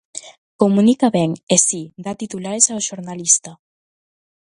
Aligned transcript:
Comunica 0.61 1.07
ben 1.17 1.31
e, 1.55 1.57
si, 1.67 1.81
dá 2.05 2.11
titulares 2.21 2.67
ao 2.69 2.83
xornalista. 2.87 3.51